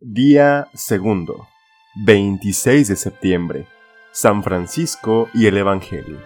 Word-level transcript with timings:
Día 0.00 0.68
segundo, 0.74 1.48
26 2.04 2.86
de 2.86 2.94
septiembre, 2.94 3.66
San 4.12 4.44
Francisco 4.44 5.28
y 5.34 5.46
el 5.46 5.56
Evangelio. 5.56 6.20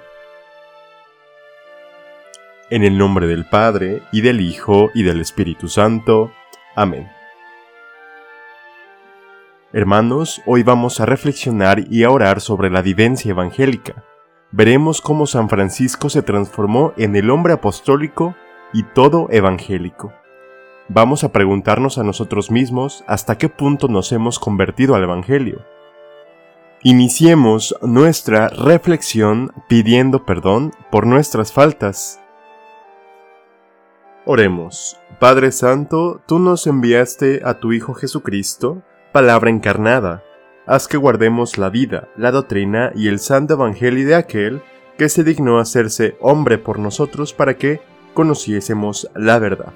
En 2.68 2.84
el 2.84 2.98
nombre 2.98 3.26
del 3.26 3.46
Padre, 3.48 4.02
y 4.12 4.20
del 4.20 4.42
Hijo, 4.42 4.90
y 4.92 5.04
del 5.04 5.22
Espíritu 5.22 5.68
Santo. 5.68 6.30
Amén. 6.76 7.08
Hermanos, 9.72 10.42
hoy 10.44 10.62
vamos 10.62 11.00
a 11.00 11.06
reflexionar 11.06 11.90
y 11.90 12.04
a 12.04 12.10
orar 12.10 12.42
sobre 12.42 12.68
la 12.68 12.82
vivencia 12.82 13.30
evangélica. 13.30 14.04
Veremos 14.50 15.00
cómo 15.00 15.26
San 15.26 15.48
Francisco 15.48 16.10
se 16.10 16.20
transformó 16.20 16.92
en 16.98 17.16
el 17.16 17.30
hombre 17.30 17.54
apostólico 17.54 18.36
y 18.74 18.82
todo 18.82 19.28
evangélico 19.30 20.12
vamos 20.88 21.24
a 21.24 21.32
preguntarnos 21.32 21.98
a 21.98 22.02
nosotros 22.02 22.50
mismos 22.50 23.04
hasta 23.06 23.38
qué 23.38 23.48
punto 23.48 23.88
nos 23.88 24.12
hemos 24.12 24.38
convertido 24.38 24.94
al 24.94 25.04
Evangelio. 25.04 25.64
Iniciemos 26.82 27.76
nuestra 27.80 28.48
reflexión 28.48 29.52
pidiendo 29.68 30.26
perdón 30.26 30.72
por 30.90 31.06
nuestras 31.06 31.52
faltas. 31.52 32.20
Oremos. 34.24 34.98
Padre 35.20 35.52
Santo, 35.52 36.20
tú 36.26 36.38
nos 36.38 36.66
enviaste 36.66 37.42
a 37.44 37.60
tu 37.60 37.72
Hijo 37.72 37.94
Jesucristo, 37.94 38.82
palabra 39.12 39.50
encarnada. 39.50 40.24
Haz 40.66 40.88
que 40.88 40.96
guardemos 40.96 41.58
la 41.58 41.70
vida, 41.70 42.08
la 42.16 42.30
doctrina 42.30 42.92
y 42.94 43.08
el 43.08 43.18
santo 43.18 43.54
Evangelio 43.54 44.06
de 44.06 44.14
aquel 44.14 44.62
que 44.98 45.08
se 45.08 45.24
dignó 45.24 45.58
hacerse 45.58 46.16
hombre 46.20 46.58
por 46.58 46.78
nosotros 46.78 47.32
para 47.32 47.54
que 47.54 47.80
conociésemos 48.14 49.08
la 49.14 49.38
verdad. 49.38 49.72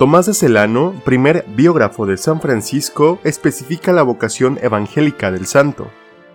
Tomás 0.00 0.24
de 0.24 0.32
Celano, 0.32 0.94
primer 1.04 1.44
biógrafo 1.54 2.06
de 2.06 2.16
San 2.16 2.40
Francisco, 2.40 3.18
especifica 3.22 3.92
la 3.92 4.02
vocación 4.02 4.58
evangélica 4.62 5.30
del 5.30 5.44
santo. 5.44 5.90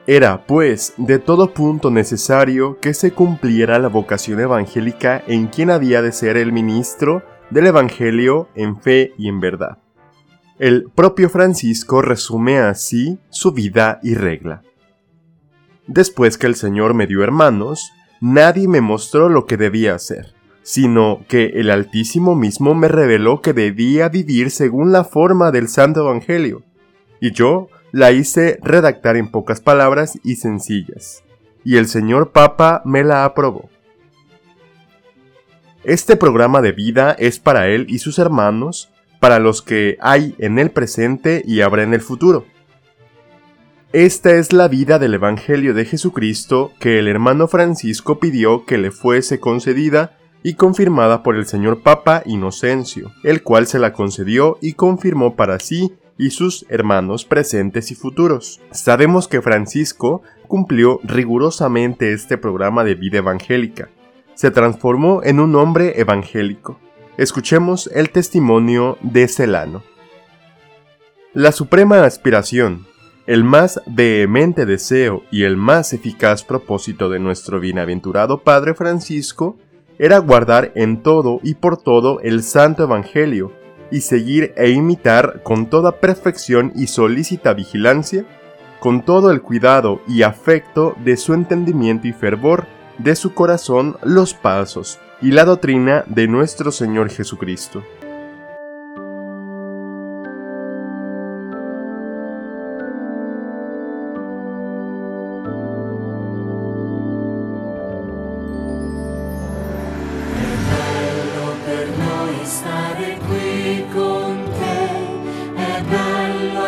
Era, 0.05 0.45
pues, 0.45 0.93
de 0.97 1.17
todo 1.17 1.51
punto 1.51 1.89
necesario 1.89 2.79
que 2.79 2.93
se 2.93 3.13
cumpliera 3.13 3.79
la 3.79 3.87
vocación 3.87 4.39
evangélica 4.39 5.23
en 5.25 5.47
quien 5.47 5.71
había 5.71 6.03
de 6.03 6.11
ser 6.11 6.37
el 6.37 6.51
ministro 6.51 7.23
del 7.49 7.65
Evangelio 7.65 8.49
en 8.53 8.79
fe 8.79 9.13
y 9.17 9.29
en 9.29 9.39
verdad. 9.39 9.79
El 10.59 10.91
propio 10.93 11.31
Francisco 11.31 12.03
resume 12.03 12.59
así 12.59 13.17
su 13.31 13.51
vida 13.51 13.99
y 14.03 14.13
regla. 14.13 14.61
Después 15.87 16.37
que 16.37 16.45
el 16.45 16.53
Señor 16.53 16.93
me 16.93 17.07
dio 17.07 17.23
hermanos, 17.23 17.91
nadie 18.21 18.67
me 18.67 18.81
mostró 18.81 19.27
lo 19.27 19.47
que 19.47 19.57
debía 19.57 19.95
hacer 19.95 20.34
sino 20.65 21.23
que 21.27 21.51
el 21.57 21.69
Altísimo 21.69 22.33
mismo 22.33 22.73
me 22.73 22.87
reveló 22.87 23.39
que 23.39 23.53
debía 23.53 24.09
vivir 24.09 24.49
según 24.49 24.91
la 24.91 25.03
forma 25.03 25.51
del 25.51 25.67
Santo 25.67 26.01
Evangelio, 26.01 26.63
y 27.21 27.33
yo 27.33 27.69
la 27.91 28.11
hice 28.11 28.57
redactar 28.63 29.15
en 29.15 29.29
pocas 29.29 29.61
palabras 29.61 30.19
y 30.23 30.37
sencillas, 30.37 31.23
y 31.63 31.77
el 31.77 31.87
señor 31.87 32.31
Papa 32.31 32.81
me 32.83 33.03
la 33.03 33.25
aprobó. 33.25 33.69
Este 35.83 36.15
programa 36.15 36.61
de 36.61 36.71
vida 36.71 37.11
es 37.11 37.39
para 37.39 37.67
él 37.67 37.85
y 37.87 37.99
sus 37.99 38.17
hermanos, 38.17 38.89
para 39.19 39.37
los 39.37 39.61
que 39.61 39.97
hay 40.01 40.33
en 40.39 40.57
el 40.57 40.71
presente 40.71 41.43
y 41.45 41.61
habrá 41.61 41.83
en 41.83 41.93
el 41.93 42.01
futuro. 42.01 42.43
Esta 43.93 44.31
es 44.31 44.51
la 44.51 44.67
vida 44.67 44.97
del 44.97 45.13
Evangelio 45.13 45.75
de 45.75 45.85
Jesucristo 45.85 46.71
que 46.79 46.97
el 46.97 47.07
hermano 47.07 47.47
Francisco 47.47 48.19
pidió 48.19 48.65
que 48.65 48.79
le 48.79 48.89
fuese 48.89 49.39
concedida 49.39 50.17
y 50.45 50.53
confirmada 50.53 51.23
por 51.23 51.37
el 51.37 51.47
señor 51.47 51.81
Papa 51.81 52.21
Inocencio, 52.23 53.11
el 53.23 53.41
cual 53.41 53.65
se 53.65 53.79
la 53.79 53.93
concedió 53.93 54.59
y 54.61 54.73
confirmó 54.73 55.35
para 55.35 55.57
sí 55.57 55.93
y 56.19 56.29
sus 56.29 56.67
hermanos 56.69 57.25
presentes 57.25 57.89
y 57.89 57.95
futuros. 57.95 58.61
Sabemos 58.69 59.27
que 59.27 59.41
Francisco 59.41 60.21
cumplió 60.47 60.99
rigurosamente 61.03 62.13
este 62.13 62.37
programa 62.37 62.83
de 62.83 62.93
vida 62.93 63.17
evangélica. 63.17 63.89
Se 64.35 64.51
transformó 64.51 65.23
en 65.23 65.39
un 65.39 65.55
hombre 65.55 65.99
evangélico. 65.99 66.79
Escuchemos 67.17 67.87
el 67.87 68.11
testimonio 68.11 68.99
de 69.01 69.27
Celano. 69.27 69.81
La 71.33 71.53
suprema 71.53 72.03
aspiración, 72.03 72.85
el 73.25 73.43
más 73.43 73.81
vehemente 73.87 74.67
deseo 74.67 75.23
y 75.31 75.41
el 75.41 75.57
más 75.57 75.91
eficaz 75.93 76.43
propósito 76.43 77.09
de 77.09 77.17
nuestro 77.17 77.59
bienaventurado 77.59 78.43
Padre 78.43 78.75
Francisco 78.75 79.57
era 79.99 80.17
guardar 80.19 80.71
en 80.75 81.01
todo 81.03 81.39
y 81.43 81.55
por 81.55 81.77
todo 81.77 82.19
el 82.21 82.43
Santo 82.43 82.83
Evangelio, 82.83 83.51
y 83.91 84.01
seguir 84.01 84.53
e 84.57 84.71
imitar 84.71 85.41
con 85.43 85.67
toda 85.67 85.99
perfección 85.99 86.71
y 86.75 86.87
solícita 86.87 87.53
vigilancia, 87.53 88.25
con 88.79 89.03
todo 89.03 89.31
el 89.31 89.41
cuidado 89.41 90.01
y 90.07 90.23
afecto 90.23 90.95
de 91.03 91.17
su 91.17 91.33
entendimiento 91.33 92.07
y 92.07 92.13
fervor 92.13 92.67
de 92.97 93.15
su 93.15 93.33
corazón 93.33 93.97
los 94.03 94.33
pasos 94.33 94.99
y 95.21 95.31
la 95.31 95.45
doctrina 95.45 96.03
de 96.07 96.27
nuestro 96.27 96.71
Señor 96.71 97.09
Jesucristo. 97.09 97.83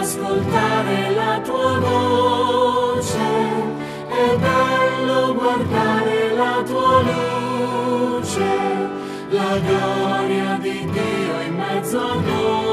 ascoltare 0.07 1.13
la 1.15 1.41
tua 1.43 1.79
voce, 1.79 3.19
è 4.07 4.37
bello 4.37 5.33
guardare 5.33 6.33
la 6.33 6.63
tua 6.65 7.01
luce, 7.01 8.89
la 9.31 9.59
gloria 9.59 10.57
di 10.61 10.89
Dio 10.89 11.41
in 11.45 11.55
mezzo 11.55 11.99
a 11.99 12.15
noi. 12.15 12.66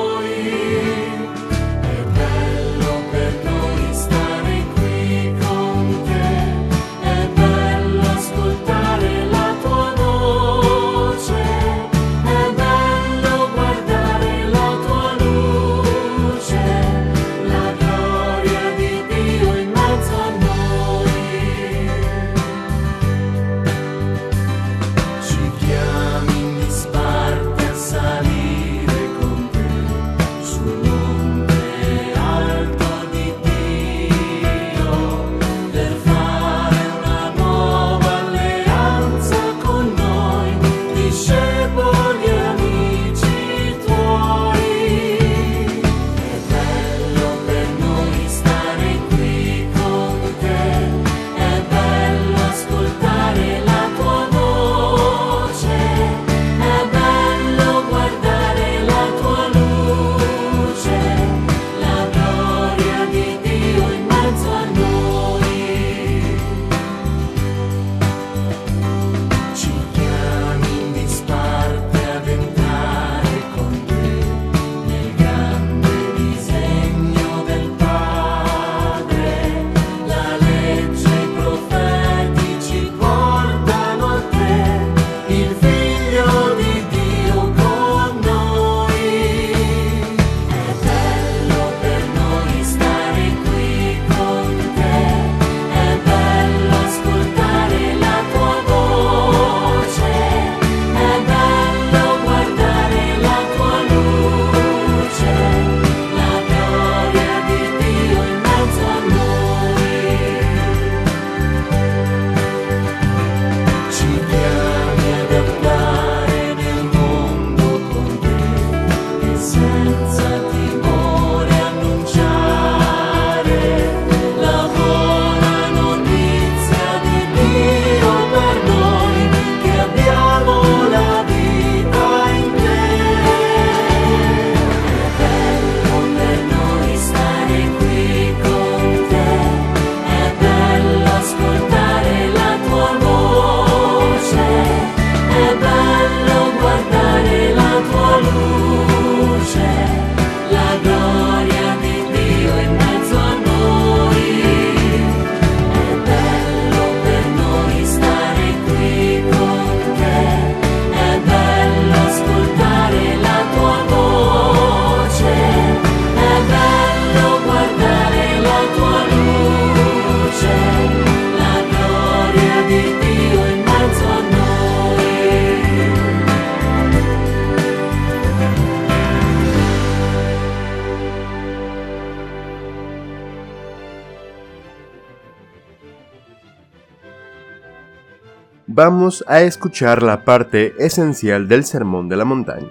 Vamos 188.85 189.25
a 189.29 189.41
escuchar 189.41 190.03
la 190.03 190.25
parte 190.25 190.75
esencial 190.79 191.49
del 191.49 191.65
Sermón 191.65 192.11
de 192.11 192.17
la 192.17 192.27
Montaña. 192.27 192.69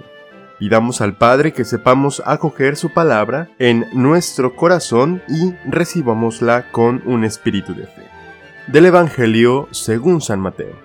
Pidamos 0.59 1.01
al 1.01 1.17
Padre 1.17 1.53
que 1.53 1.65
sepamos 1.65 2.21
acoger 2.23 2.75
su 2.75 2.93
palabra 2.93 3.49
en 3.57 3.87
nuestro 3.93 4.55
corazón 4.55 5.23
y 5.27 5.55
recibámosla 5.67 6.71
con 6.71 7.01
un 7.07 7.23
espíritu 7.23 7.73
de 7.73 7.87
fe. 7.87 8.03
Del 8.67 8.85
Evangelio 8.85 9.67
según 9.71 10.21
San 10.21 10.39
Mateo. 10.39 10.75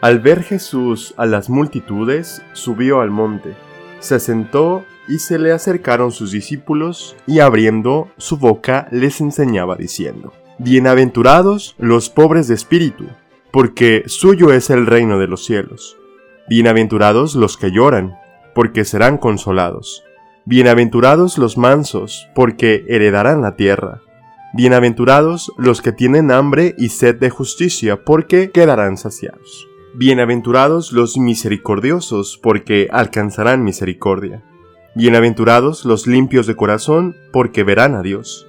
Al 0.00 0.18
ver 0.18 0.42
Jesús 0.42 1.12
a 1.18 1.26
las 1.26 1.50
multitudes, 1.50 2.40
subió 2.54 3.02
al 3.02 3.10
monte, 3.10 3.52
se 3.98 4.18
sentó 4.18 4.86
y 5.08 5.18
se 5.18 5.38
le 5.38 5.52
acercaron 5.52 6.10
sus 6.10 6.32
discípulos 6.32 7.16
y 7.26 7.40
abriendo 7.40 8.08
su 8.16 8.38
boca 8.38 8.88
les 8.90 9.20
enseñaba 9.20 9.76
diciendo, 9.76 10.32
Bienaventurados 10.56 11.74
los 11.76 12.08
pobres 12.08 12.48
de 12.48 12.54
espíritu, 12.54 13.04
porque 13.52 14.04
suyo 14.06 14.52
es 14.52 14.70
el 14.70 14.86
reino 14.86 15.18
de 15.18 15.26
los 15.26 15.44
cielos. 15.44 15.96
Bienaventurados 16.48 17.34
los 17.34 17.56
que 17.56 17.70
lloran, 17.70 18.16
porque 18.54 18.84
serán 18.84 19.18
consolados. 19.18 20.04
Bienaventurados 20.44 21.38
los 21.38 21.58
mansos, 21.58 22.28
porque 22.34 22.84
heredarán 22.88 23.42
la 23.42 23.56
tierra. 23.56 24.00
Bienaventurados 24.52 25.52
los 25.58 25.80
que 25.80 25.92
tienen 25.92 26.30
hambre 26.30 26.74
y 26.78 26.88
sed 26.88 27.16
de 27.16 27.30
justicia, 27.30 28.04
porque 28.04 28.50
quedarán 28.50 28.96
saciados. 28.96 29.68
Bienaventurados 29.94 30.92
los 30.92 31.16
misericordiosos, 31.18 32.38
porque 32.42 32.88
alcanzarán 32.90 33.64
misericordia. 33.64 34.42
Bienaventurados 34.94 35.84
los 35.84 36.06
limpios 36.06 36.46
de 36.46 36.56
corazón, 36.56 37.16
porque 37.32 37.62
verán 37.62 37.94
a 37.94 38.02
Dios. 38.02 38.48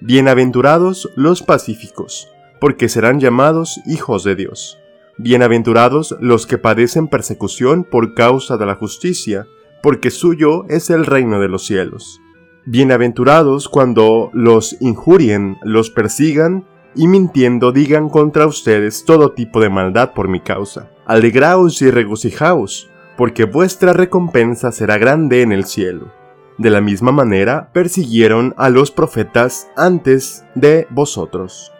Bienaventurados 0.00 1.10
los 1.14 1.42
pacíficos, 1.42 2.28
porque 2.60 2.88
serán 2.88 3.20
llamados 3.20 3.80
hijos 3.86 4.24
de 4.24 4.36
Dios. 4.36 4.78
Bienaventurados 5.18 6.16
los 6.20 6.46
que 6.46 6.58
padecen 6.58 7.08
persecución 7.08 7.84
por 7.84 8.14
causa 8.14 8.56
de 8.56 8.66
la 8.66 8.74
justicia, 8.74 9.46
porque 9.82 10.10
suyo 10.10 10.64
es 10.68 10.90
el 10.90 11.06
reino 11.06 11.40
de 11.40 11.48
los 11.48 11.64
cielos. 11.66 12.20
Bienaventurados 12.66 13.68
cuando 13.68 14.30
los 14.32 14.76
injurien, 14.80 15.56
los 15.62 15.90
persigan, 15.90 16.64
y 16.94 17.08
mintiendo 17.08 17.72
digan 17.72 18.08
contra 18.08 18.46
ustedes 18.46 19.04
todo 19.04 19.32
tipo 19.32 19.60
de 19.60 19.68
maldad 19.68 20.12
por 20.14 20.28
mi 20.28 20.40
causa. 20.40 20.90
Alegraos 21.06 21.80
y 21.82 21.90
regocijaos, 21.90 22.90
porque 23.16 23.44
vuestra 23.44 23.92
recompensa 23.92 24.72
será 24.72 24.98
grande 24.98 25.42
en 25.42 25.52
el 25.52 25.64
cielo. 25.64 26.12
De 26.58 26.70
la 26.70 26.80
misma 26.80 27.12
manera 27.12 27.70
persiguieron 27.72 28.54
a 28.56 28.70
los 28.70 28.90
profetas 28.90 29.68
antes 29.76 30.44
de 30.54 30.86
vosotros. 30.90 31.72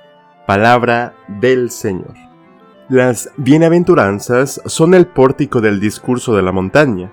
Palabra 0.47 1.17
del 1.27 1.71
Señor. 1.71 2.15
Las 2.89 3.31
bienaventuranzas 3.37 4.63
son 4.67 4.95
el 4.95 5.09
pórtico 5.09 5.61
del 5.61 5.81
discurso 5.81 6.37
de 6.37 6.43
la 6.43 6.53
montaña. 6.53 7.13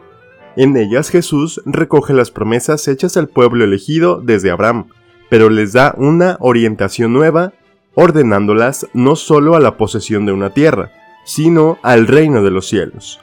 En 0.56 0.78
ellas 0.78 1.10
Jesús 1.10 1.60
recoge 1.66 2.14
las 2.14 2.30
promesas 2.30 2.88
hechas 2.88 3.18
al 3.18 3.28
pueblo 3.28 3.64
elegido 3.64 4.22
desde 4.22 4.52
Abraham, 4.52 4.90
pero 5.32 5.50
les 5.50 5.74
da 5.74 5.96
una 5.98 6.38
orientación 6.42 7.12
nueva, 7.12 7.54
ordenándolas 7.96 8.86
no 8.94 9.16
solo 9.16 9.56
a 9.56 9.60
la 9.60 9.78
posesión 9.78 10.28
de 10.28 10.32
una 10.32 10.52
tierra, 10.52 10.92
sino 11.26 11.80
al 11.82 12.06
reino 12.06 12.44
de 12.44 12.52
los 12.52 12.68
cielos. 12.68 13.20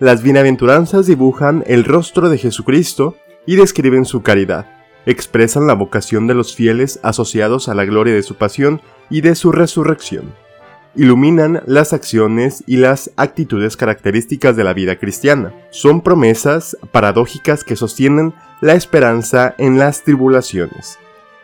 Las 0.00 0.24
bienaventuranzas 0.24 1.06
dibujan 1.06 1.62
el 1.68 1.84
rostro 1.84 2.28
de 2.28 2.38
Jesucristo 2.38 3.14
y 3.46 3.54
describen 3.54 4.04
su 4.04 4.20
caridad, 4.22 4.66
expresan 5.06 5.66
la 5.66 5.74
vocación 5.74 6.26
de 6.26 6.34
los 6.34 6.54
fieles 6.54 7.00
asociados 7.02 7.68
a 7.68 7.74
la 7.74 7.84
gloria 7.84 8.14
de 8.14 8.22
su 8.22 8.36
pasión 8.36 8.80
y 9.10 9.20
de 9.20 9.34
su 9.34 9.52
resurrección 9.52 10.32
iluminan 10.96 11.62
las 11.66 11.92
acciones 11.92 12.62
y 12.66 12.76
las 12.76 13.10
actitudes 13.16 13.76
características 13.76 14.56
de 14.56 14.64
la 14.64 14.74
vida 14.74 14.96
cristiana. 14.96 15.52
Son 15.70 16.00
promesas 16.00 16.76
paradójicas 16.92 17.64
que 17.64 17.76
sostienen 17.76 18.34
la 18.60 18.74
esperanza 18.74 19.54
en 19.58 19.78
las 19.78 20.02
tribulaciones. 20.02 20.98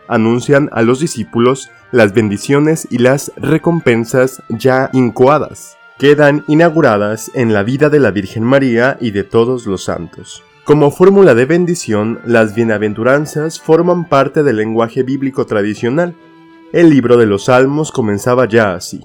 Anuncian 0.09 0.69
a 0.73 0.83
los 0.83 1.01
discípulos 1.01 1.71
las 1.93 2.15
bendiciones 2.15 2.87
y 2.91 2.99
las 2.99 3.33
recompensas 3.37 4.43
ya 4.49 4.91
incoadas. 4.93 5.77
Quedan 5.99 6.45
inauguradas 6.49 7.31
en 7.35 7.53
la 7.53 7.63
vida 7.63 7.91
de 7.91 8.01
la 8.01 8.11
Virgen 8.11 8.43
María 8.43 8.97
y 9.01 9.11
de 9.11 9.25
todos 9.25 9.67
los 9.67 9.85
santos. 9.85 10.43
Como 10.71 10.93
fórmula 10.93 11.35
de 11.35 11.47
bendición, 11.47 12.21
las 12.25 12.55
bienaventuranzas 12.55 13.59
forman 13.59 14.09
parte 14.09 14.45
del 14.45 14.59
lenguaje 14.59 15.03
bíblico 15.03 15.45
tradicional. 15.45 16.15
El 16.73 16.91
libro 16.91 17.17
de 17.17 17.27
los 17.27 17.47
Salmos 17.47 17.91
comenzaba 17.91 18.47
ya 18.47 18.75
así 18.75 19.05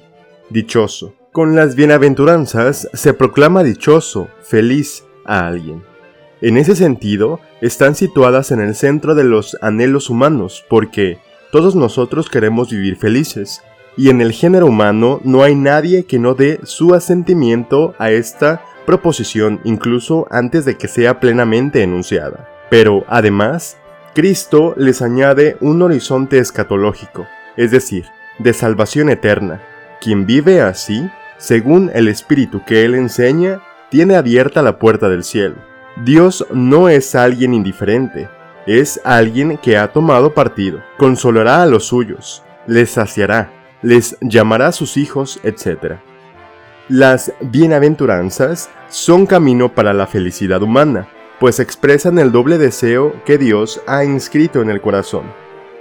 dichoso. 0.51 1.15
Con 1.31 1.55
las 1.55 1.73
bienaventuranzas 1.75 2.87
se 2.93 3.15
proclama 3.15 3.63
dichoso, 3.63 4.27
feliz 4.43 5.05
a 5.25 5.47
alguien. 5.47 5.81
En 6.39 6.57
ese 6.57 6.75
sentido, 6.75 7.39
están 7.61 7.95
situadas 7.95 8.51
en 8.51 8.59
el 8.59 8.75
centro 8.75 9.15
de 9.15 9.23
los 9.23 9.57
anhelos 9.59 10.11
humanos, 10.11 10.63
porque 10.69 11.17
todos 11.51 11.75
nosotros 11.75 12.29
queremos 12.29 12.69
vivir 12.69 12.95
felices, 12.95 13.63
y 13.97 14.11
en 14.11 14.21
el 14.21 14.33
género 14.33 14.67
humano 14.67 15.19
no 15.23 15.41
hay 15.41 15.55
nadie 15.55 16.03
que 16.03 16.19
no 16.19 16.35
dé 16.35 16.59
su 16.61 16.93
asentimiento 16.93 17.95
a 17.97 18.11
esta 18.11 18.61
proposición 18.85 19.59
incluso 19.63 20.27
antes 20.31 20.65
de 20.65 20.77
que 20.77 20.87
sea 20.87 21.19
plenamente 21.19 21.83
enunciada. 21.83 22.49
Pero, 22.69 23.03
además, 23.07 23.77
Cristo 24.13 24.73
les 24.77 25.01
añade 25.01 25.57
un 25.59 25.81
horizonte 25.81 26.37
escatológico, 26.37 27.27
es 27.57 27.71
decir, 27.71 28.05
de 28.39 28.53
salvación 28.53 29.09
eterna, 29.09 29.61
quien 30.01 30.25
vive 30.25 30.61
así, 30.61 31.09
según 31.37 31.91
el 31.93 32.07
espíritu 32.07 32.63
que 32.65 32.85
él 32.85 32.95
enseña, 32.95 33.61
tiene 33.89 34.15
abierta 34.15 34.61
la 34.61 34.79
puerta 34.79 35.09
del 35.09 35.23
cielo. 35.23 35.55
Dios 36.03 36.45
no 36.51 36.89
es 36.89 37.15
alguien 37.15 37.53
indiferente, 37.53 38.29
es 38.65 38.99
alguien 39.03 39.57
que 39.57 39.77
ha 39.77 39.91
tomado 39.91 40.33
partido, 40.33 40.81
consolará 40.97 41.61
a 41.61 41.65
los 41.65 41.85
suyos, 41.85 42.43
les 42.67 42.91
saciará, 42.91 43.51
les 43.81 44.17
llamará 44.21 44.67
a 44.67 44.71
sus 44.71 44.97
hijos, 44.97 45.39
etc. 45.43 45.95
Las 46.89 47.31
bienaventuranzas 47.41 48.69
son 48.89 49.25
camino 49.25 49.73
para 49.73 49.93
la 49.93 50.07
felicidad 50.07 50.61
humana, 50.61 51.07
pues 51.39 51.59
expresan 51.59 52.19
el 52.19 52.31
doble 52.31 52.57
deseo 52.57 53.13
que 53.25 53.37
Dios 53.37 53.81
ha 53.87 54.03
inscrito 54.03 54.61
en 54.61 54.69
el 54.69 54.81
corazón 54.81 55.23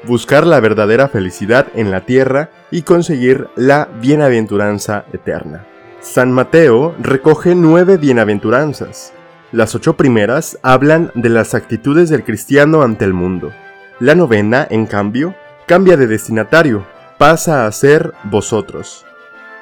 buscar 0.06 0.46
la 0.46 0.60
verdadera 0.60 1.08
felicidad 1.08 1.68
en 1.74 1.90
la 1.90 2.02
tierra 2.02 2.50
y 2.70 2.82
conseguir 2.82 3.48
la 3.56 3.88
bienaventuranza 4.00 5.04
eterna. 5.12 5.66
San 6.00 6.32
Mateo 6.32 6.94
recoge 7.00 7.54
nueve 7.54 7.96
bienaventuranzas. 7.96 9.12
Las 9.52 9.74
ocho 9.74 9.96
primeras 9.96 10.58
hablan 10.62 11.10
de 11.14 11.28
las 11.28 11.54
actitudes 11.54 12.10
del 12.10 12.24
cristiano 12.24 12.82
ante 12.82 13.04
el 13.04 13.14
mundo. 13.14 13.52
La 14.00 14.14
novena, 14.14 14.66
en 14.68 14.86
cambio, 14.86 15.34
cambia 15.66 15.96
de 15.96 16.06
destinatario, 16.06 16.84
pasa 17.16 17.66
a 17.66 17.72
ser 17.72 18.12
vosotros, 18.24 19.06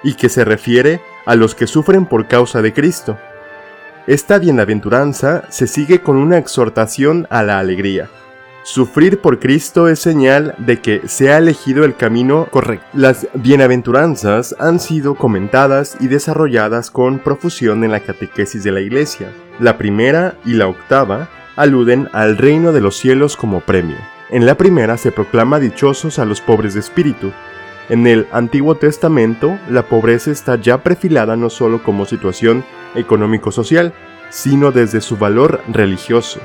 y 0.03 0.15
que 0.15 0.29
se 0.29 0.45
refiere 0.45 1.01
a 1.27 1.37
los 1.37 1.55
que 1.55 1.67
sufren 1.67 2.07
por 2.07 2.27
causa 2.27 2.63
de 2.63 2.73
Cristo. 2.73 3.19
Esta 4.07 4.39
bienaventuranza 4.39 5.45
se 5.49 5.67
sigue 5.67 6.01
con 6.01 6.17
una 6.17 6.39
exhortación 6.39 7.27
a 7.31 7.43
la 7.43 7.59
alegría 7.59 8.09
Sufrir 8.65 9.19
por 9.19 9.41
Cristo 9.41 9.89
es 9.89 9.99
señal 9.99 10.55
de 10.59 10.81
que 10.81 11.09
se 11.09 11.33
ha 11.33 11.39
elegido 11.39 11.85
el 11.85 11.97
camino 11.97 12.47
correcto. 12.49 12.87
Las 12.93 13.27
bienaventuranzas 13.35 14.55
han 14.61 14.79
sido 14.79 15.17
comentadas 15.17 15.97
y 15.99 16.07
desarrolladas 16.07 16.93
con 16.93 17.19
profusión 17.19 17.83
en 17.83 17.91
la 17.91 17.99
catequesis 17.99 18.63
de 18.63 18.71
la 18.71 18.81
Iglesia. 18.81 19.33
La 19.59 19.79
primera 19.79 20.37
y 20.45 20.53
la 20.53 20.69
octava 20.69 21.29
aluden 21.57 22.09
al 22.13 22.39
reino 22.39 22.71
de 22.71 22.81
los 22.81 22.97
cielos 22.97 23.37
como 23.37 23.61
premio. 23.61 23.97
En 24.31 24.47
la 24.47 24.55
primera 24.55 24.97
se 24.97 25.11
proclama 25.11 25.59
dichosos 25.59 26.21
a 26.21 26.25
los 26.25 26.41
pobres 26.41 26.75
de 26.75 26.81
espíritu. 26.81 27.33
En 27.89 28.07
el 28.07 28.29
Antiguo 28.31 28.77
Testamento, 28.77 29.59
la 29.69 29.83
pobreza 29.83 30.31
está 30.31 30.55
ya 30.55 30.85
perfilada 30.85 31.35
no 31.35 31.51
solo 31.51 31.83
como 31.83 32.07
situación 32.07 32.65
económico-social, 32.95 33.93
sino 34.31 34.73
desde 34.73 35.01
su 35.01 35.17
valor 35.17 35.61
religioso. 35.69 36.41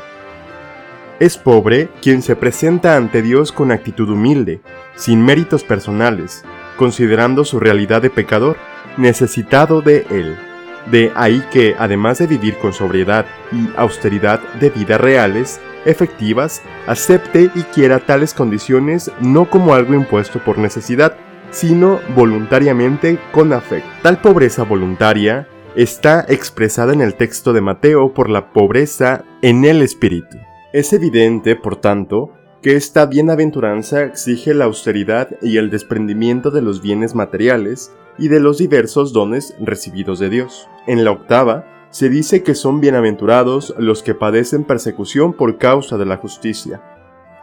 Es 1.20 1.38
pobre 1.38 1.90
quien 2.02 2.22
se 2.22 2.36
presenta 2.36 2.96
ante 2.96 3.22
Dios 3.22 3.52
con 3.52 3.72
actitud 3.72 4.10
humilde, 4.10 4.62
sin 4.96 5.24
méritos 5.24 5.64
personales, 5.64 6.44
considerando 6.78 7.44
su 7.44 7.60
realidad 7.60 8.04
de 8.04 8.12
pecador, 8.12 8.58
necesitado 8.98 9.82
de 9.82 10.06
Él. 10.12 10.38
De 10.92 11.12
ahí 11.16 11.44
que, 11.52 11.76
además 11.78 12.20
de 12.20 12.28
vivir 12.28 12.58
con 12.58 12.72
sobriedad 12.72 13.26
y 13.52 13.68
austeridad 13.76 14.40
de 14.60 14.70
vida 14.70 14.98
reales, 14.98 15.60
efectivas, 15.86 16.62
acepte 16.86 17.50
y 17.56 17.64
quiera 17.64 18.00
tales 18.00 18.34
condiciones 18.34 19.12
no 19.20 19.50
como 19.50 19.74
algo 19.74 19.96
impuesto 19.96 20.40
por 20.40 20.60
necesidad, 20.60 21.18
sino 21.50 22.00
voluntariamente 22.16 23.18
con 23.32 23.54
afecto. 23.54 23.90
Tal 24.04 24.22
pobreza 24.22 24.64
voluntaria 24.64 25.48
está 25.78 26.26
expresada 26.28 26.92
en 26.92 27.02
el 27.02 27.14
texto 27.14 27.54
de 27.54 27.62
Mateo 27.62 28.12
por 28.12 28.32
la 28.32 28.52
pobreza 28.52 29.24
en 29.44 29.64
el 29.64 29.84
espíritu. 29.84 30.36
Es 30.74 30.92
evidente, 30.92 31.56
por 31.56 31.76
tanto, 31.76 32.32
que 32.64 32.76
esta 32.76 33.06
bienaventuranza 33.06 34.04
exige 34.04 34.56
la 34.56 34.66
austeridad 34.66 35.30
y 35.40 35.58
el 35.58 35.70
desprendimiento 35.70 36.50
de 36.50 36.64
los 36.64 36.82
bienes 36.82 37.14
materiales 37.14 37.92
y 38.18 38.28
de 38.28 38.40
los 38.40 38.58
diversos 38.58 39.14
dones 39.14 39.54
recibidos 39.60 40.18
de 40.18 40.30
Dios. 40.30 40.68
En 40.88 41.06
la 41.06 41.12
octava, 41.12 41.68
se 41.92 42.10
dice 42.10 42.42
que 42.42 42.56
son 42.56 42.82
bienaventurados 42.82 43.76
los 43.78 44.02
que 44.02 44.16
padecen 44.16 44.64
persecución 44.64 45.34
por 45.34 45.60
causa 45.60 45.96
de 46.00 46.08
la 46.08 46.18
justicia. 46.18 46.82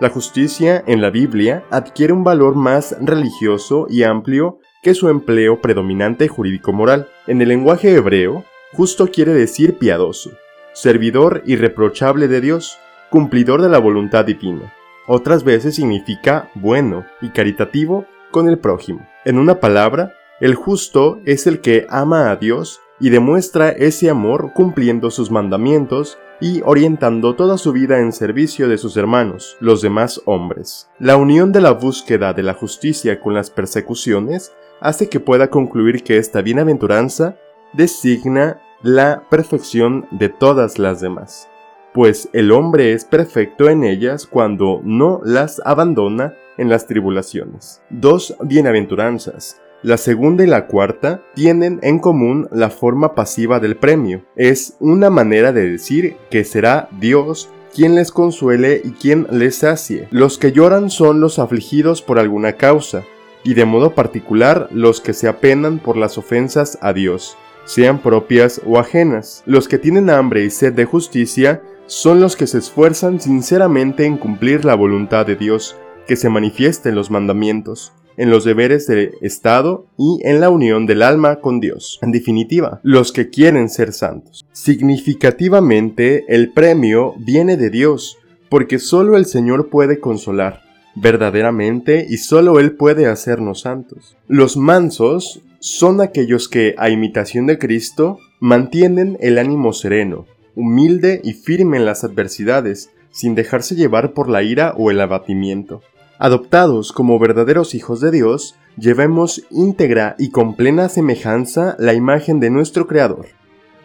La 0.01 0.11
justicia 0.11 0.83
en 0.89 1.01
la 1.01 1.11
Biblia 1.11 1.65
adquiere 1.71 2.13
un 2.13 2.25
valor 2.25 2.57
más 2.57 2.97
religioso 3.01 3.87
y 3.89 4.03
amplio 4.03 4.59
que 4.85 4.95
su 4.95 5.09
empleo 5.09 5.61
predominante 5.61 6.29
jurídico-moral. 6.29 7.09
En 7.27 7.41
el 7.41 7.49
lenguaje 7.49 7.95
hebreo, 7.95 8.45
justo 8.73 9.09
quiere 9.09 9.33
decir 9.33 9.79
piadoso, 9.79 10.31
servidor 10.75 11.43
irreprochable 11.47 12.29
de 12.29 12.43
Dios, 12.43 12.79
cumplidor 13.11 13.63
de 13.63 13.71
la 13.71 13.79
voluntad 13.79 14.27
divina. 14.27 14.73
Otras 15.07 15.43
veces 15.43 15.75
significa 15.75 16.51
bueno 16.55 17.05
y 17.23 17.31
caritativo 17.31 18.07
con 18.31 18.49
el 18.49 18.59
prójimo. 18.59 19.09
En 19.25 19.39
una 19.39 19.59
palabra, 19.59 20.15
el 20.41 20.55
justo 20.55 21.21
es 21.25 21.47
el 21.47 21.61
que 21.61 21.87
ama 21.89 22.31
a 22.31 22.37
Dios 22.37 22.81
y 23.01 23.09
demuestra 23.09 23.71
ese 23.71 24.11
amor 24.11 24.53
cumpliendo 24.55 25.11
sus 25.11 25.31
mandamientos 25.31 26.19
y 26.41 26.61
orientando 26.65 27.35
toda 27.37 27.57
su 27.57 27.73
vida 27.73 28.01
en 28.01 28.13
servicio 28.13 28.69
de 28.69 28.77
sus 28.77 28.97
hermanos, 28.97 29.57
los 29.61 29.81
demás 29.81 30.21
hombres. 30.27 30.91
La 30.99 31.17
unión 31.17 31.53
de 31.53 31.61
la 31.61 31.71
búsqueda 31.71 32.35
de 32.35 32.43
la 32.43 32.55
justicia 32.55 33.21
con 33.21 33.33
las 33.33 33.51
persecuciones 33.51 34.53
hace 34.85 35.09
que 35.09 35.19
pueda 35.19 35.49
concluir 35.49 36.05
que 36.05 36.19
esta 36.19 36.43
bienaventuranza 36.43 37.37
designa 37.73 38.61
la 38.83 39.25
perfección 39.31 40.07
de 40.11 40.29
todas 40.29 40.79
las 40.79 41.01
demás, 41.01 41.49
pues 41.95 42.29
el 42.35 42.53
hombre 42.53 42.93
es 42.93 43.07
perfecto 43.07 43.71
en 43.71 43.83
ellas 43.83 44.27
cuando 44.27 44.83
no 44.85 45.23
las 45.25 45.63
abandona 45.65 46.35
en 46.59 46.69
las 46.69 46.87
tribulaciones. 46.87 47.81
Dos 47.89 48.37
bienaventuranzas, 48.43 49.59
la 49.83 49.97
segunda 49.97 50.45
y 50.45 50.49
la 50.49 50.67
cuarta 50.67 51.23
tienen 51.35 51.81
en 51.83 51.99
común 51.99 52.47
la 52.53 52.69
forma 52.69 53.15
pasiva 53.15 53.61
del 53.61 53.77
premio. 53.77 54.23
Es 54.37 54.77
una 54.81 55.09
manera 55.09 55.53
de 55.53 55.71
decir 55.71 56.17
que 56.31 56.45
será 56.45 56.91
Dios 57.01 57.49
quien 57.75 57.95
les 57.95 58.13
consuele 58.13 58.83
y 58.85 58.91
quien 58.91 59.27
les 59.31 59.57
sacie. 59.57 60.09
Los 60.11 60.37
que 60.37 60.53
lloran 60.53 60.91
son 60.91 61.21
los 61.21 61.39
afligidos 61.39 62.03
por 62.03 62.19
alguna 62.19 62.53
causa, 62.53 63.03
y 63.45 63.55
de 63.55 63.65
modo 63.65 63.95
particular 63.95 64.69
los 64.73 65.01
que 65.01 65.13
se 65.13 65.29
apenan 65.29 65.79
por 65.79 65.97
las 65.97 66.19
ofensas 66.19 66.79
a 66.81 66.93
Dios, 66.93 67.37
sean 67.65 68.01
propias 68.01 68.61
o 68.67 68.79
ajenas. 68.79 69.43
Los 69.47 69.69
que 69.69 69.79
tienen 69.79 70.11
hambre 70.11 70.45
y 70.45 70.51
sed 70.51 70.73
de 70.73 70.85
justicia 70.85 71.63
son 71.87 72.21
los 72.21 72.35
que 72.37 72.47
se 72.47 72.59
esfuerzan 72.59 73.21
sinceramente 73.21 74.07
en 74.07 74.17
cumplir 74.17 74.65
la 74.65 74.75
voluntad 74.75 75.27
de 75.27 75.37
Dios, 75.37 75.77
que 76.07 76.17
se 76.17 76.29
manifiesta 76.29 76.89
en 76.89 76.95
los 76.95 77.11
mandamientos 77.11 77.93
en 78.17 78.31
los 78.31 78.45
deberes 78.45 78.87
del 78.87 79.13
Estado 79.21 79.87
y 79.99 80.21
en 80.23 80.41
la 80.41 80.51
unión 80.51 80.87
del 80.87 81.03
alma 81.03 81.41
con 81.41 81.61
Dios. 81.61 81.99
En 82.03 82.13
definitiva, 82.13 82.81
los 82.83 83.13
que 83.13 83.31
quieren 83.31 83.69
ser 83.69 83.93
santos. 83.93 84.47
Significativamente, 84.53 86.25
el 86.29 86.53
premio 86.53 87.15
viene 87.19 87.57
de 87.57 87.71
Dios, 87.71 88.19
porque 88.49 88.79
solo 88.79 89.17
el 89.17 89.27
Señor 89.27 89.69
puede 89.69 90.01
consolar 90.01 90.63
verdaderamente 90.95 92.07
y 92.09 92.19
solo 92.19 92.61
Él 92.61 92.73
puede 92.73 93.07
hacernos 93.07 93.61
santos. 93.61 94.17
Los 94.29 94.57
mansos 94.57 95.43
son 95.61 96.01
aquellos 96.01 96.49
que, 96.49 96.75
a 96.79 96.91
imitación 96.91 97.47
de 97.47 97.59
Cristo, 97.59 98.19
mantienen 98.39 99.17
el 99.21 99.39
ánimo 99.39 99.73
sereno, 99.73 100.27
humilde 100.55 101.21
y 101.25 101.33
firme 101.33 101.79
en 101.79 101.87
las 101.87 102.05
adversidades, 102.05 102.91
sin 103.11 103.35
dejarse 103.35 103.75
llevar 103.75 104.13
por 104.13 104.29
la 104.29 104.43
ira 104.43 104.75
o 104.77 104.91
el 104.91 105.01
abatimiento. 105.01 105.83
Adoptados 106.19 106.93
como 106.93 107.19
verdaderos 107.19 107.75
hijos 107.75 108.01
de 108.01 108.11
Dios, 108.11 108.57
llevemos 108.77 109.45
íntegra 109.51 110.17
y 110.19 110.31
con 110.31 110.55
plena 110.55 110.89
semejanza 110.89 111.77
la 111.79 111.95
imagen 111.95 112.41
de 112.41 112.51
nuestro 112.51 112.87
Creador, 112.87 113.27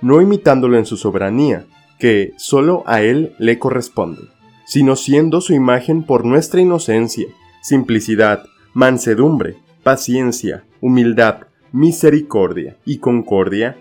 no 0.01 0.21
imitándolo 0.21 0.77
en 0.77 0.85
su 0.85 0.97
soberanía, 0.97 1.65
que 1.97 2.33
solo 2.37 2.83
a 2.85 3.01
Él 3.01 3.35
le 3.39 3.59
corresponde, 3.59 4.21
sino 4.69 4.95
siendo 4.95 5.41
su 5.41 5.55
imagen 5.55 6.03
por 6.03 6.25
nuestra 6.25 6.61
inocencia, 6.61 7.25
simplicidad, 7.59 8.43
mansedumbre, 8.73 9.57
paciencia, 9.81 10.63
humildad, 10.79 11.47
misericordia 11.71 12.77
y 12.85 12.99
concordia, 12.99 13.77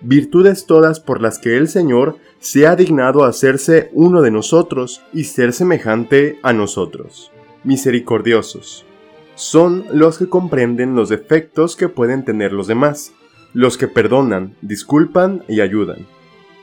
virtudes 0.00 0.64
todas 0.64 0.98
por 0.98 1.20
las 1.20 1.38
que 1.38 1.58
el 1.58 1.68
Señor 1.68 2.16
se 2.38 2.66
ha 2.66 2.74
dignado 2.74 3.24
hacerse 3.24 3.90
uno 3.92 4.22
de 4.22 4.30
nosotros 4.30 5.02
y 5.12 5.24
ser 5.24 5.52
semejante 5.52 6.38
a 6.42 6.54
nosotros 6.54 7.30
misericordiosos. 7.62 8.86
Son 9.34 9.84
los 9.92 10.16
que 10.16 10.28
comprenden 10.28 10.94
los 10.94 11.10
defectos 11.10 11.76
que 11.76 11.90
pueden 11.90 12.24
tener 12.24 12.52
los 12.54 12.66
demás, 12.66 13.12
los 13.52 13.76
que 13.76 13.88
perdonan, 13.88 14.56
disculpan 14.62 15.44
y 15.48 15.60
ayudan. 15.60 16.06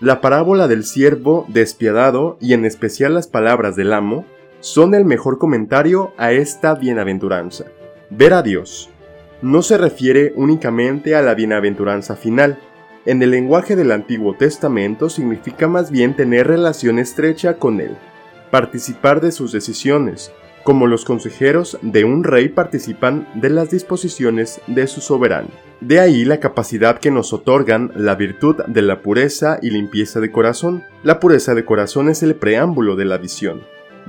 La 0.01 0.21
parábola 0.21 0.69
del 0.69 0.85
siervo 0.85 1.45
despiadado 1.49 2.37
y 2.39 2.53
en 2.53 2.63
especial 2.63 3.13
las 3.13 3.27
palabras 3.27 3.75
del 3.75 3.91
amo 3.91 4.25
son 4.61 4.95
el 4.95 5.03
mejor 5.03 5.37
comentario 5.39 6.13
a 6.17 6.31
esta 6.31 6.73
bienaventuranza. 6.75 7.65
Ver 8.09 8.33
a 8.33 8.41
Dios 8.41 8.89
no 9.41 9.61
se 9.61 9.77
refiere 9.77 10.31
únicamente 10.37 11.15
a 11.15 11.21
la 11.21 11.33
bienaventuranza 11.33 12.15
final. 12.15 12.59
En 13.05 13.21
el 13.21 13.31
lenguaje 13.31 13.75
del 13.75 13.91
Antiguo 13.91 14.35
Testamento 14.35 15.09
significa 15.09 15.67
más 15.67 15.91
bien 15.91 16.15
tener 16.15 16.47
relación 16.47 16.97
estrecha 16.97 17.55
con 17.55 17.81
Él, 17.81 17.97
participar 18.51 19.19
de 19.19 19.33
sus 19.33 19.51
decisiones, 19.51 20.31
como 20.69 20.85
los 20.85 21.03
consejeros 21.03 21.79
de 21.81 22.03
un 22.03 22.23
rey 22.23 22.47
participan 22.47 23.27
de 23.33 23.49
las 23.49 23.71
disposiciones 23.71 24.61
de 24.67 24.85
su 24.85 25.01
soberano. 25.01 25.47
De 25.81 25.99
ahí 25.99 26.25
la 26.25 26.39
capacidad 26.39 26.99
que 26.99 27.09
nos 27.09 27.33
otorgan 27.33 27.91
la 27.95 28.13
virtud 28.13 28.57
de 28.67 28.83
la 28.83 29.01
pureza 29.01 29.57
y 29.63 29.71
limpieza 29.71 30.19
de 30.19 30.31
corazón. 30.31 30.83
La 31.01 31.19
pureza 31.19 31.55
de 31.55 31.65
corazón 31.65 32.07
es 32.07 32.21
el 32.21 32.35
preámbulo 32.35 32.95
de 32.95 33.05
la 33.05 33.17
visión. 33.17 33.63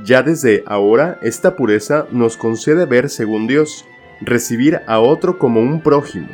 Ya 0.05 0.23
desde 0.23 0.63
ahora 0.67 1.19
esta 1.23 1.57
pureza 1.57 2.05
nos 2.11 2.37
concede 2.37 2.85
ver 2.85 3.09
según 3.09 3.47
Dios, 3.47 3.87
recibir 4.21 4.83
a 4.87 5.01
otro 5.01 5.39
como 5.39 5.61
un 5.61 5.81
prójimo. 5.81 6.29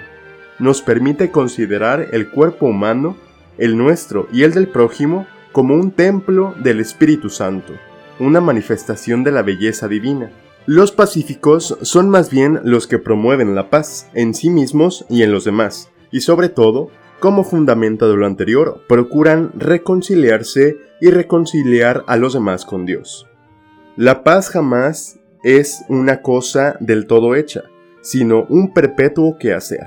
Nos 0.58 0.82
permite 0.82 1.30
considerar 1.30 2.08
el 2.10 2.30
cuerpo 2.30 2.66
humano, 2.66 3.16
el 3.58 3.78
nuestro 3.78 4.26
y 4.32 4.42
el 4.42 4.54
del 4.54 4.66
prójimo, 4.66 5.24
como 5.52 5.74
un 5.74 5.92
templo 5.92 6.52
del 6.60 6.80
Espíritu 6.80 7.30
Santo 7.30 7.74
una 8.18 8.40
manifestación 8.40 9.24
de 9.24 9.32
la 9.32 9.42
belleza 9.42 9.88
divina. 9.88 10.30
Los 10.66 10.92
pacíficos 10.92 11.78
son 11.82 12.10
más 12.10 12.30
bien 12.30 12.60
los 12.64 12.86
que 12.86 12.98
promueven 12.98 13.54
la 13.54 13.70
paz 13.70 14.08
en 14.14 14.34
sí 14.34 14.50
mismos 14.50 15.04
y 15.08 15.22
en 15.22 15.32
los 15.32 15.44
demás, 15.44 15.90
y 16.10 16.20
sobre 16.20 16.48
todo, 16.48 16.90
como 17.20 17.44
fundamento 17.44 18.08
de 18.10 18.16
lo 18.16 18.26
anterior, 18.26 18.82
procuran 18.88 19.52
reconciliarse 19.54 20.76
y 21.00 21.10
reconciliar 21.10 22.04
a 22.06 22.16
los 22.16 22.34
demás 22.34 22.64
con 22.64 22.84
Dios. 22.84 23.26
La 23.96 24.24
paz 24.24 24.50
jamás 24.50 25.20
es 25.42 25.84
una 25.88 26.20
cosa 26.20 26.76
del 26.80 27.06
todo 27.06 27.34
hecha, 27.34 27.64
sino 28.02 28.44
un 28.48 28.74
perpetuo 28.74 29.38
quehacer. 29.38 29.86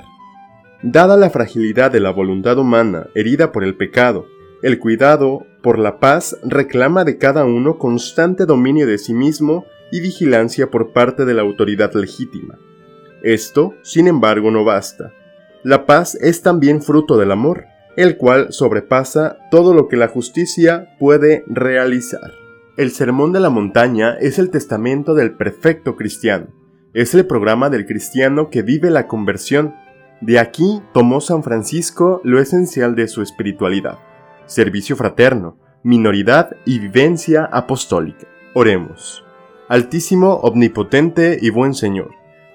Dada 0.81 1.17
la 1.17 1.29
fragilidad 1.29 1.91
de 1.91 1.99
la 1.99 2.11
voluntad 2.11 2.57
humana 2.57 3.07
herida 3.13 3.51
por 3.51 3.65
el 3.65 3.75
pecado, 3.75 4.25
el 4.61 4.79
cuidado 4.79 5.45
por 5.61 5.79
la 5.79 5.99
paz 5.99 6.37
reclama 6.43 7.05
de 7.05 7.17
cada 7.17 7.45
uno 7.45 7.77
constante 7.77 8.45
dominio 8.45 8.87
de 8.87 8.97
sí 8.97 9.13
mismo 9.13 9.65
y 9.91 10.01
vigilancia 10.01 10.69
por 10.69 10.91
parte 10.91 11.25
de 11.25 11.33
la 11.33 11.41
autoridad 11.41 11.93
legítima. 11.93 12.57
Esto, 13.23 13.73
sin 13.83 14.07
embargo, 14.07 14.51
no 14.51 14.63
basta. 14.63 15.13
La 15.63 15.85
paz 15.85 16.15
es 16.15 16.41
también 16.41 16.81
fruto 16.81 17.17
del 17.17 17.31
amor, 17.31 17.65
el 17.97 18.17
cual 18.17 18.51
sobrepasa 18.51 19.37
todo 19.51 19.73
lo 19.73 19.87
que 19.87 19.97
la 19.97 20.07
justicia 20.07 20.95
puede 20.99 21.43
realizar. 21.47 22.31
El 22.77 22.91
Sermón 22.91 23.33
de 23.33 23.41
la 23.41 23.49
Montaña 23.49 24.15
es 24.19 24.39
el 24.39 24.49
testamento 24.51 25.15
del 25.15 25.33
perfecto 25.33 25.95
cristiano. 25.95 26.47
Es 26.93 27.13
el 27.13 27.25
programa 27.25 27.69
del 27.69 27.85
cristiano 27.85 28.49
que 28.49 28.61
vive 28.61 28.89
la 28.89 29.07
conversión. 29.07 29.75
De 30.21 30.39
aquí 30.39 30.81
tomó 30.93 31.19
San 31.19 31.43
Francisco 31.43 32.21
lo 32.23 32.39
esencial 32.39 32.95
de 32.95 33.07
su 33.07 33.21
espiritualidad 33.21 33.99
servicio 34.49 34.95
fraterno, 34.95 35.57
minoridad 35.83 36.57
y 36.65 36.79
vivencia 36.79 37.45
apostólica. 37.45 38.27
Oremos. 38.53 39.23
Altísimo, 39.69 40.33
omnipotente 40.37 41.37
y 41.39 41.51
buen 41.51 41.75
Señor, 41.75 42.09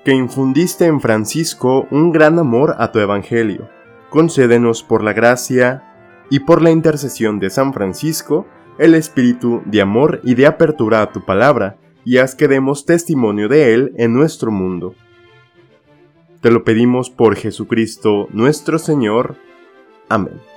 que 0.05 0.13
infundiste 0.13 0.87
en 0.87 1.01
Francisco 1.01 1.87
un 1.91 2.11
gran 2.11 2.39
amor 2.39 2.75
a 2.79 2.91
tu 2.91 2.99
Evangelio, 2.99 3.69
concédenos 4.11 4.83
por 4.83 5.03
la 5.03 5.13
gracia 5.13 5.85
y 6.31 6.41
por 6.41 6.61
la 6.61 6.71
intercesión 6.71 7.39
de 7.39 7.51
San 7.51 7.73
Francisco 7.73 8.47
el 8.79 8.97
espíritu 8.97 9.63
de 9.67 9.81
amor 9.81 10.21
y 10.25 10.35
de 10.35 10.47
apertura 10.47 11.03
a 11.03 11.13
tu 11.13 11.25
palabra, 11.25 11.77
y 12.05 12.19
haz 12.19 12.35
que 12.35 12.49
demos 12.49 12.85
testimonio 12.85 13.49
de 13.49 13.73
él 13.73 13.93
en 13.97 14.13
nuestro 14.13 14.51
mundo. 14.51 14.95
Te 16.41 16.51
lo 16.51 16.65
pedimos 16.65 17.09
por 17.09 17.37
Jesucristo 17.37 18.29
nuestro 18.33 18.79
Señor. 18.79 19.37
Amén. 20.09 20.54